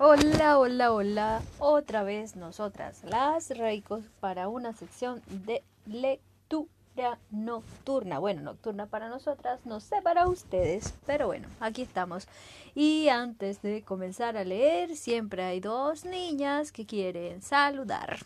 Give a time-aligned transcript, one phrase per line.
[0.00, 1.42] Hola, hola, hola.
[1.58, 8.20] Otra vez nosotras, las Reicos, para una sección de lectura nocturna.
[8.20, 12.28] Bueno, nocturna para nosotras, no sé para ustedes, pero bueno, aquí estamos.
[12.76, 18.18] Y antes de comenzar a leer, siempre hay dos niñas que quieren saludar.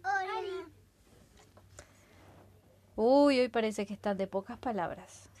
[0.00, 0.66] Hola.
[2.96, 5.28] Uy, hoy parece que están de pocas palabras.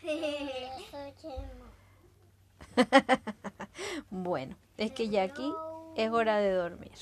[4.10, 5.52] Bueno, es que ya aquí
[5.96, 6.92] es hora de dormir.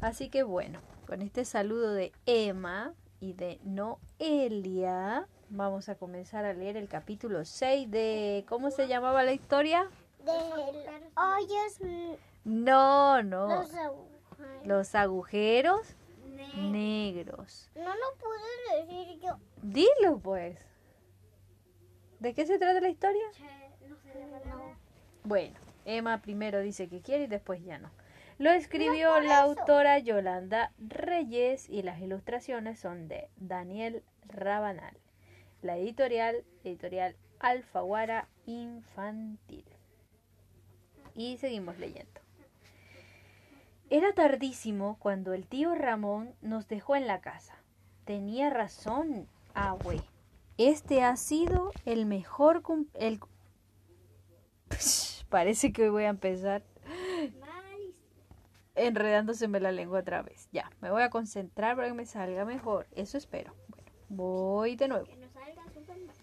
[0.00, 6.52] Así que bueno, con este saludo de Emma y de Noelia, vamos a comenzar a
[6.54, 8.44] leer el capítulo 6 de...
[8.48, 9.88] ¿Cómo se llamaba la historia?
[10.24, 10.30] De
[11.16, 11.78] hoyos
[12.44, 13.48] No, no.
[13.48, 14.66] los agujeros.
[14.66, 15.94] Los agujeros
[16.56, 17.70] negros.
[17.74, 19.36] No lo pude decir yo.
[19.62, 20.58] Dilo pues.
[22.18, 23.22] ¿De qué se trata la historia?
[24.46, 24.76] No.
[25.24, 27.90] Bueno, Emma primero dice que quiere y después ya no.
[28.40, 34.96] Lo escribió la autora Yolanda Reyes y las ilustraciones son de Daniel Rabanal.
[35.60, 39.66] La editorial, editorial Alfaguara Infantil.
[41.14, 42.18] Y seguimos leyendo.
[43.90, 47.56] Era tardísimo cuando el tío Ramón nos dejó en la casa.
[48.06, 50.00] Tenía razón, abue.
[50.56, 53.20] Este ha sido el mejor cum- el
[55.28, 56.62] Parece que hoy voy a empezar
[58.86, 60.48] enredándoseme la lengua otra vez.
[60.52, 62.86] Ya, me voy a concentrar para que me salga mejor.
[62.92, 63.54] Eso espero.
[63.68, 65.04] Bueno, voy de nuevo.
[65.04, 66.16] Que no salga súper mal.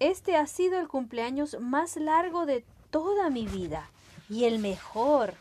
[0.00, 3.88] Este ha sido el cumpleaños más largo de toda mi vida
[4.28, 5.34] y el mejor.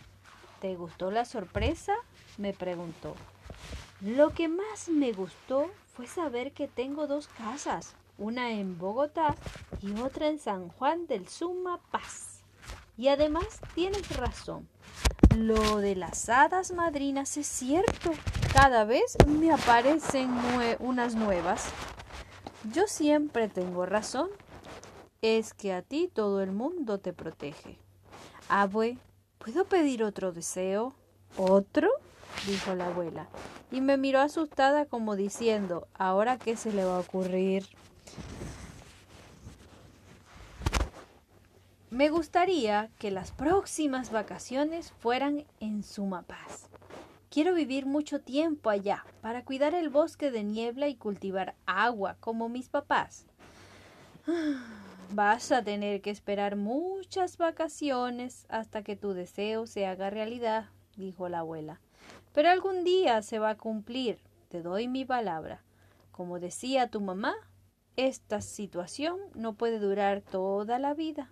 [0.61, 1.95] ¿Te gustó la sorpresa?
[2.37, 3.15] me preguntó.
[4.01, 9.35] Lo que más me gustó fue saber que tengo dos casas, una en Bogotá
[9.81, 12.32] y otra en San Juan del Suma Paz.
[12.97, 14.67] Y además tienes razón.
[15.35, 18.11] Lo de las hadas madrinas es cierto.
[18.53, 20.29] Cada vez me aparecen
[20.79, 21.65] unas nuevas.
[22.71, 24.29] Yo siempre tengo razón.
[25.21, 27.79] Es que a ti todo el mundo te protege.
[28.49, 28.97] Abue,
[29.39, 30.93] ¿puedo pedir otro deseo?
[31.37, 31.89] ¿Otro?
[32.47, 33.27] dijo la abuela,
[33.71, 37.67] y me miró asustada como diciendo, ¿ahora qué se le va a ocurrir?
[41.93, 46.67] Me gustaría que las próximas vacaciones fueran en Sumapaz.
[47.29, 52.49] Quiero vivir mucho tiempo allá para cuidar el bosque de niebla y cultivar agua como
[52.49, 53.27] mis papás.
[55.13, 61.29] Vas a tener que esperar muchas vacaciones hasta que tu deseo se haga realidad, dijo
[61.29, 61.79] la abuela.
[62.33, 64.17] Pero algún día se va a cumplir,
[64.49, 65.61] te doy mi palabra.
[66.11, 67.35] Como decía tu mamá,
[67.97, 71.29] esta situación no puede durar toda la vida.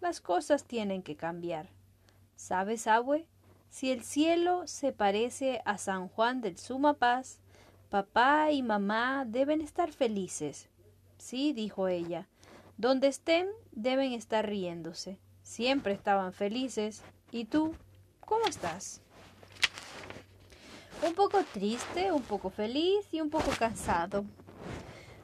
[0.00, 1.68] Las cosas tienen que cambiar.
[2.34, 3.26] ¿Sabes, abue?
[3.68, 7.38] Si el cielo se parece a San Juan del Sumapaz,
[7.90, 10.68] papá y mamá deben estar felices.
[11.18, 12.26] Sí, dijo ella.
[12.78, 15.18] Donde estén, deben estar riéndose.
[15.42, 17.02] Siempre estaban felices.
[17.30, 17.74] ¿Y tú?
[18.20, 19.02] ¿Cómo estás?
[21.06, 24.24] Un poco triste, un poco feliz y un poco cansado.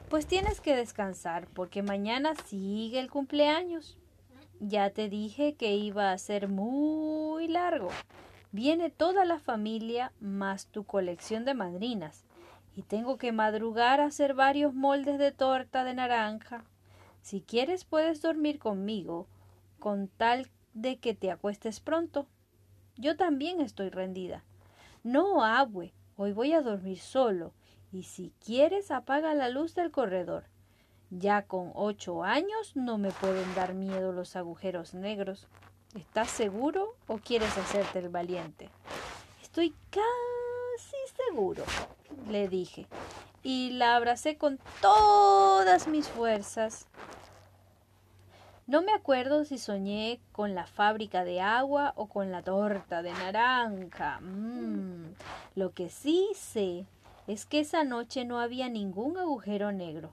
[0.09, 3.97] Pues tienes que descansar porque mañana sigue el cumpleaños.
[4.59, 7.89] Ya te dije que iba a ser muy largo.
[8.51, 12.25] Viene toda la familia más tu colección de madrinas.
[12.75, 16.63] Y tengo que madrugar a hacer varios moldes de torta de naranja.
[17.21, 19.27] Si quieres puedes dormir conmigo,
[19.79, 22.27] con tal de que te acuestes pronto.
[22.95, 24.43] Yo también estoy rendida.
[25.03, 27.53] No, abue, hoy voy a dormir solo,
[27.91, 30.45] y si quieres apaga la luz del corredor.
[31.09, 35.47] Ya con ocho años no me pueden dar miedo los agujeros negros.
[35.95, 38.69] ¿Estás seguro o quieres hacerte el valiente?
[39.41, 40.97] Estoy casi
[41.29, 41.63] seguro,
[42.29, 42.87] le dije,
[43.41, 46.87] y la abracé con todas mis fuerzas.
[48.67, 53.13] No me acuerdo si soñé con la fábrica de agua o con la torta de
[53.13, 54.19] naranja.
[54.19, 55.15] Mm.
[55.55, 56.85] Lo que sí sé
[57.27, 60.11] es que esa noche no había ningún agujero negro.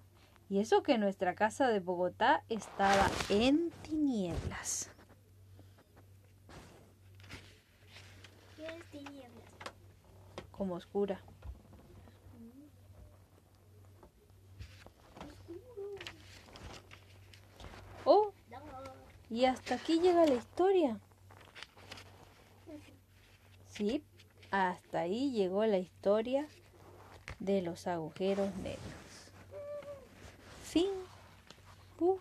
[0.48, 4.90] Y eso que nuestra casa de Bogotá estaba en tinieblas.
[8.56, 9.44] ¿Qué es tinieblas?
[10.52, 11.20] Como oscura.
[18.04, 18.32] Oh,
[19.30, 21.00] y hasta aquí llega la historia.
[23.68, 24.04] Sí,
[24.50, 26.46] hasta ahí llegó la historia
[27.40, 28.82] de los agujeros negros.
[30.62, 30.90] Fin.
[32.04, 32.18] Uh,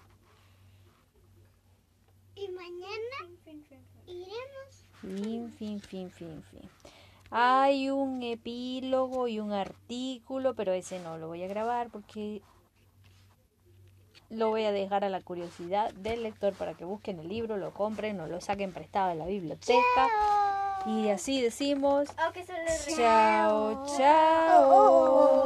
[2.35, 3.18] Y mañana
[4.07, 6.69] iremos Fin, fin, fin, fin, fin.
[7.30, 12.41] Hay un epílogo y un artículo, pero ese no lo voy a grabar porque
[14.30, 17.74] lo voy a dejar a la curiosidad del lector para que busquen el libro, lo
[17.74, 20.07] compren o lo saquen prestado de la biblioteca.
[20.86, 25.44] Y así decimos Aunque se le chao, chao.